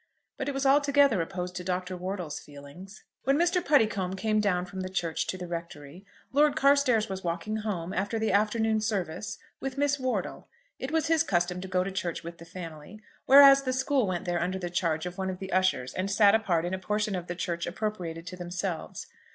[0.35, 1.95] But it was altogether opposed to Dr.
[1.95, 3.03] Wortle's feelings.
[3.23, 3.63] When Mr.
[3.63, 8.17] Puddicombe came down from the church to the rectory, Lord Carstairs was walking home after
[8.17, 10.47] the afternoon service with Miss Wortle.
[10.79, 14.25] It was his custom to go to church with the family, whereas the school went
[14.25, 17.13] there under the charge of one of the ushers and sat apart in a portion
[17.13, 19.05] of the church appropriated to themselves.